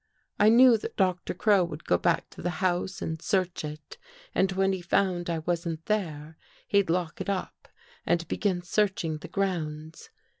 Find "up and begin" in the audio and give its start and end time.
7.29-8.63